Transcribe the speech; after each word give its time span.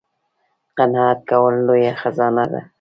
قناعت 0.77 1.19
کول 1.29 1.55
لویه 1.65 1.93
خزانه 2.01 2.45
ده 2.51 2.61